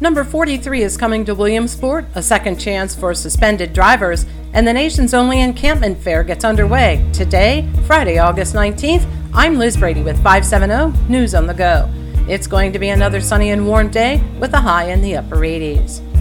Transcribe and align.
Number 0.00 0.24
43 0.24 0.82
is 0.82 0.96
coming 0.96 1.24
to 1.24 1.36
Williamsport, 1.36 2.06
a 2.16 2.22
second 2.22 2.58
chance 2.58 2.96
for 2.96 3.14
suspended 3.14 3.72
drivers, 3.72 4.26
and 4.52 4.66
the 4.66 4.72
nation's 4.72 5.14
only 5.14 5.40
encampment 5.40 5.98
fair 5.98 6.24
gets 6.24 6.44
underway 6.44 7.08
today, 7.12 7.68
Friday, 7.86 8.18
August 8.18 8.54
19th. 8.54 9.06
I'm 9.32 9.56
Liz 9.56 9.76
Brady 9.76 10.02
with 10.02 10.16
570 10.16 11.08
News 11.08 11.32
on 11.32 11.46
the 11.46 11.54
Go. 11.54 11.88
It's 12.28 12.48
going 12.48 12.72
to 12.72 12.80
be 12.80 12.88
another 12.88 13.20
sunny 13.20 13.50
and 13.50 13.68
warm 13.68 13.88
day 13.88 14.20
with 14.40 14.52
a 14.54 14.60
high 14.60 14.90
in 14.90 15.00
the 15.00 15.16
upper 15.16 15.36
80s. 15.36 16.13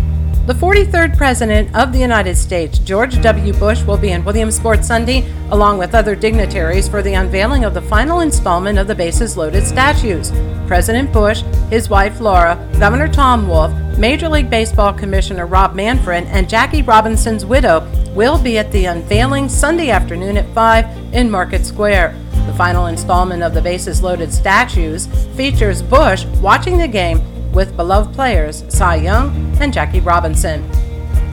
The 0.46 0.54
43rd 0.54 1.16
President 1.16 1.74
of 1.74 1.94
the 1.94 2.00
United 2.00 2.36
States, 2.36 2.78
George 2.78 3.22
W. 3.22 3.54
Bush, 3.54 3.82
will 3.84 3.96
be 3.96 4.12
in 4.12 4.26
Williamsport 4.26 4.84
Sunday, 4.84 5.26
along 5.52 5.78
with 5.78 5.96
other 5.96 6.18
dignitaries, 6.18 6.90
for 6.90 7.02
the 7.02 7.14
unveiling 7.14 7.64
of 7.64 7.74
the 7.74 7.82
final 7.84 8.20
installment 8.20 8.78
of 8.78 8.88
the 8.88 8.94
Bases 8.94 9.38
Loaded 9.38 9.66
statues. 9.66 10.34
President 10.68 11.14
Bush, 11.14 11.44
his 11.70 11.88
wife 11.88 12.20
Laura, 12.20 12.58
Governor 12.78 13.08
Tom 13.08 13.48
Wolf, 13.48 13.72
Major 13.98 14.28
League 14.28 14.50
Baseball 14.50 14.92
Commissioner 14.92 15.46
Rob 15.46 15.76
Manfred, 15.76 16.26
and 16.26 16.50
Jackie 16.50 16.82
Robinson's 16.82 17.46
widow 17.46 17.90
will 18.14 18.38
be 18.38 18.58
at 18.58 18.70
the 18.74 18.84
unveiling 18.84 19.48
Sunday 19.48 19.92
afternoon 19.92 20.36
at 20.36 20.54
5 20.54 21.14
in 21.14 21.32
Market 21.32 21.66
Square. 21.66 22.20
The 22.48 22.54
final 22.56 22.88
installment 22.88 23.44
of 23.44 23.54
the 23.54 23.62
Bases 23.62 24.04
Loaded 24.04 24.34
statues 24.34 25.08
features 25.38 25.82
Bush 25.82 26.26
watching 26.42 26.78
the 26.78 26.88
game 26.90 27.22
with 27.54 27.78
beloved 27.78 28.14
players 28.14 28.64
Cy 28.70 28.96
Young 28.98 29.58
and 29.62 29.74
Jackie 29.74 30.00
Robinson. 30.00 30.68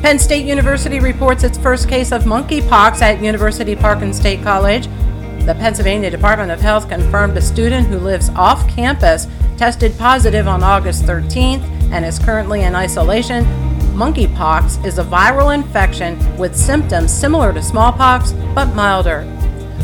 Penn 0.02 0.18
State 0.18 0.46
University 0.46 1.00
reports 1.00 1.44
its 1.44 1.58
first 1.58 1.88
case 1.88 2.12
of 2.12 2.22
monkeypox 2.22 3.02
at 3.02 3.22
University 3.22 3.76
Park 3.76 4.02
and 4.02 4.14
State 4.14 4.42
College. 4.42 4.86
The 5.44 5.56
Pennsylvania 5.58 6.10
Department 6.10 6.50
of 6.50 6.60
Health 6.60 6.88
confirmed 6.88 7.36
a 7.36 7.42
student 7.42 7.86
who 7.86 7.98
lives 7.98 8.30
off 8.30 8.68
campus 8.68 9.26
tested 9.56 9.96
positive 9.98 10.48
on 10.48 10.62
August 10.62 11.04
13th 11.04 11.62
and 11.92 12.04
is 12.04 12.18
currently 12.18 12.62
in 12.62 12.74
isolation. 12.74 13.44
Monkeypox 13.94 14.82
is 14.86 14.98
a 14.98 15.04
viral 15.04 15.54
infection 15.54 16.16
with 16.38 16.56
symptoms 16.56 17.12
similar 17.12 17.52
to 17.52 17.62
smallpox 17.62 18.32
but 18.54 18.74
milder. 18.74 19.26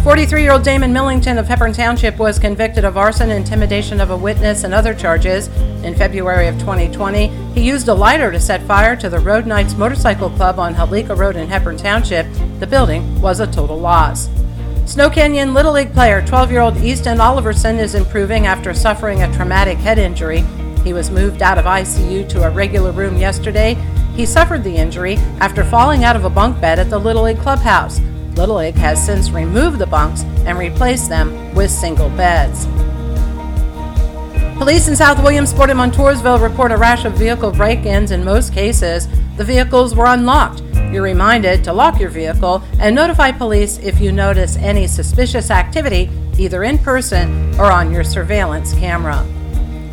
43 0.06 0.40
year 0.40 0.52
old 0.52 0.62
Damon 0.62 0.92
Millington 0.92 1.36
of 1.36 1.48
Hepburn 1.48 1.72
Township 1.72 2.16
was 2.16 2.38
convicted 2.38 2.84
of 2.84 2.96
arson, 2.96 3.28
intimidation 3.28 4.00
of 4.00 4.10
a 4.10 4.16
witness, 4.16 4.62
and 4.62 4.72
other 4.72 4.94
charges. 4.94 5.48
In 5.82 5.96
February 5.96 6.46
of 6.46 6.56
2020, 6.60 7.26
he 7.54 7.62
used 7.62 7.88
a 7.88 7.92
lighter 7.92 8.30
to 8.30 8.38
set 8.38 8.62
fire 8.62 8.94
to 8.94 9.08
the 9.08 9.18
Road 9.18 9.46
Knights 9.46 9.74
Motorcycle 9.74 10.30
Club 10.30 10.60
on 10.60 10.76
Halika 10.76 11.18
Road 11.18 11.34
in 11.34 11.48
Hepburn 11.48 11.76
Township. 11.76 12.24
The 12.60 12.68
building 12.68 13.20
was 13.20 13.40
a 13.40 13.48
total 13.48 13.80
loss. 13.80 14.28
Snow 14.84 15.10
Canyon 15.10 15.54
Little 15.54 15.72
League 15.72 15.92
player 15.92 16.24
12 16.24 16.52
year 16.52 16.60
old 16.60 16.76
Easton 16.76 17.18
Oliverson 17.18 17.76
is 17.80 17.96
improving 17.96 18.46
after 18.46 18.72
suffering 18.72 19.24
a 19.24 19.34
traumatic 19.34 19.78
head 19.78 19.98
injury. 19.98 20.44
He 20.84 20.92
was 20.92 21.10
moved 21.10 21.42
out 21.42 21.58
of 21.58 21.64
ICU 21.64 22.28
to 22.28 22.44
a 22.44 22.50
regular 22.50 22.92
room 22.92 23.16
yesterday. 23.16 23.74
He 24.14 24.24
suffered 24.24 24.62
the 24.62 24.76
injury 24.76 25.16
after 25.40 25.64
falling 25.64 26.04
out 26.04 26.14
of 26.14 26.24
a 26.24 26.30
bunk 26.30 26.60
bed 26.60 26.78
at 26.78 26.90
the 26.90 26.98
Little 27.00 27.24
League 27.24 27.40
clubhouse. 27.40 28.00
Little 28.36 28.56
League 28.56 28.74
has 28.76 29.04
since 29.04 29.30
removed 29.30 29.78
the 29.78 29.86
bunks 29.86 30.22
and 30.44 30.58
replaced 30.58 31.08
them 31.08 31.54
with 31.54 31.70
single 31.70 32.10
beds. 32.10 32.66
Police 34.58 34.88
in 34.88 34.96
South 34.96 35.22
Williamsport 35.22 35.70
and 35.70 35.78
Montoursville 35.78 36.40
report 36.40 36.72
a 36.72 36.76
rash 36.76 37.04
of 37.04 37.14
vehicle 37.14 37.50
break 37.50 37.86
ins. 37.86 38.10
In 38.10 38.24
most 38.24 38.52
cases, 38.52 39.08
the 39.36 39.44
vehicles 39.44 39.94
were 39.94 40.06
unlocked. 40.06 40.62
You're 40.92 41.02
reminded 41.02 41.64
to 41.64 41.72
lock 41.72 41.98
your 41.98 42.10
vehicle 42.10 42.62
and 42.78 42.94
notify 42.94 43.32
police 43.32 43.78
if 43.78 44.00
you 44.00 44.12
notice 44.12 44.56
any 44.56 44.86
suspicious 44.86 45.50
activity, 45.50 46.10
either 46.38 46.64
in 46.64 46.78
person 46.78 47.54
or 47.58 47.72
on 47.72 47.92
your 47.92 48.04
surveillance 48.04 48.72
camera. 48.74 49.26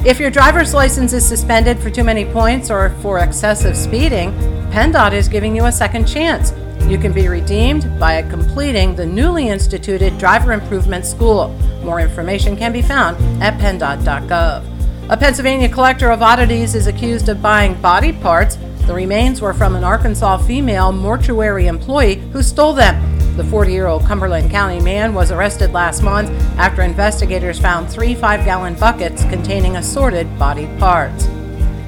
If 0.05 0.19
your 0.19 0.30
driver's 0.30 0.73
license 0.73 1.13
is 1.13 1.25
suspended 1.25 1.80
for 1.80 1.89
too 1.89 2.03
many 2.03 2.25
points 2.25 2.69
or 2.69 2.89
for 3.02 3.19
excessive 3.19 3.78
speeding, 3.78 4.31
PennDOT 4.72 5.13
is 5.13 5.28
giving 5.30 5.55
you 5.55 5.66
a 5.66 5.72
second 5.72 6.07
chance. 6.07 6.52
You 6.88 6.98
can 6.98 7.14
be 7.14 7.28
redeemed 7.28 7.98
by 8.00 8.22
completing 8.23 8.95
the 8.95 9.06
newly 9.06 9.48
instituted 9.48 10.17
Driver 10.17 10.52
Improvement 10.52 11.06
School. 11.06 11.47
More 11.84 12.02
information 12.02 12.57
can 12.57 12.74
be 12.74 12.81
found 12.81 13.18
at 13.41 13.57
penndot.gov. 13.59 15.09
A 15.09 15.18
Pennsylvania 15.18 15.69
collector 15.69 16.12
of 16.12 16.22
oddities 16.22 16.75
is 16.75 16.88
accused 16.88 17.30
of 17.30 17.41
buying 17.41 17.74
body 17.81 18.12
parts. 18.12 18.57
The 18.85 18.94
remains 18.94 19.41
were 19.41 19.53
from 19.53 19.75
an 19.75 19.84
Arkansas 19.84 20.40
female 20.40 20.91
mortuary 20.91 21.68
employee 21.68 22.16
who 22.31 22.44
stole 22.44 22.74
them. 22.74 23.13
The 23.38 23.46
40 23.46 23.72
year 23.72 23.88
old 23.88 24.06
Cumberland 24.06 24.52
County 24.52 24.80
man 24.80 25.13
was 25.13 25.31
arrested 25.31 25.72
last 25.72 26.03
month 26.03 26.30
after 26.57 26.84
investigators 26.84 27.59
found 27.59 27.90
three 27.90 28.13
five 28.13 28.46
gallon 28.46 28.75
buckets 28.75 29.24
containing 29.24 29.78
assorted 29.78 30.28
body 30.38 30.68
parts. 30.78 31.28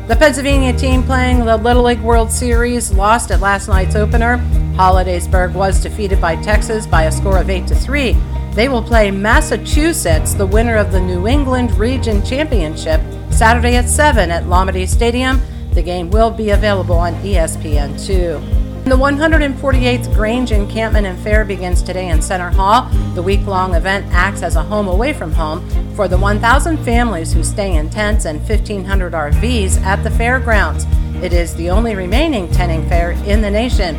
The 0.08 0.16
Pennsylvania 0.16 0.72
team 0.72 1.02
playing 1.02 1.46
the 1.46 1.58
Little 1.58 1.82
League 1.82 2.00
World 2.00 2.32
Series 2.32 2.92
lost 2.92 3.32
at 3.32 3.40
last 3.40 3.68
night's 3.68 3.96
opener. 3.96 4.38
Hollidaysburg 4.76 5.54
was 5.54 5.82
defeated 5.82 6.22
by 6.22 6.36
Texas 6.44 6.86
by 6.86 7.06
a 7.06 7.12
score 7.12 7.40
of 7.40 7.50
8 7.50 7.66
to 7.66 7.74
3. 7.74 8.16
They 8.54 8.70
will 8.70 8.84
play 8.84 9.10
Massachusetts, 9.10 10.36
the 10.36 10.46
winner 10.46 10.78
of 10.78 10.92
the 10.92 11.00
New 11.00 11.28
England 11.28 11.72
Region 11.72 12.24
Championship, 12.24 13.02
Saturday 13.32 13.78
at 13.78 13.90
7 13.90 14.30
at 14.30 14.44
Lamade 14.44 14.88
Stadium. 14.88 15.42
The 15.72 15.82
game 15.82 16.12
will 16.12 16.30
be 16.30 16.52
available 16.52 16.98
on 16.98 17.16
ESPN2. 17.24 18.65
The 18.85 18.96
148th 18.96 20.13
Grange 20.13 20.51
Encampment 20.51 21.07
and 21.07 21.18
Fair 21.18 21.44
begins 21.44 21.81
today 21.81 22.09
in 22.09 22.22
Centre 22.22 22.51
Hall. 22.51 22.88
The 23.16 23.22
week 23.23 23.44
long 23.47 23.73
event 23.73 24.06
acts 24.12 24.44
as 24.44 24.56
a 24.56 24.62
home 24.62 24.88
away 24.88 25.12
from 25.12 25.31
home 25.31 25.68
for 25.96 26.07
the 26.07 26.19
1,000 26.19 26.78
families 26.85 27.34
who 27.34 27.44
stay 27.44 27.78
in 27.78 27.90
tents 27.90 28.25
and 28.25 28.38
1,500 28.47 29.13
RVs 29.13 29.81
at 29.81 30.03
the 30.03 30.12
fairgrounds. 30.12 30.85
It 31.24 31.34
is 31.34 31.56
the 31.56 31.72
only 31.72 31.95
remaining 31.95 32.47
tenting 32.51 32.88
fair 32.88 33.13
in 33.25 33.41
the 33.41 33.50
nation. 33.50 33.95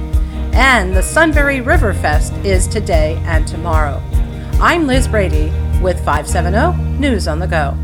And 0.54 0.94
the 0.94 1.02
Sunbury 1.02 1.60
River 1.60 1.92
Fest 1.92 2.32
is 2.44 2.69
today 2.69 3.20
and 3.25 3.44
tomorrow. 3.44 4.00
I'm 4.60 4.86
Liz 4.86 5.08
Brady 5.08 5.52
with 5.82 5.98
570 6.04 7.00
News 7.00 7.26
on 7.26 7.41
the 7.41 7.48
Go. 7.48 7.76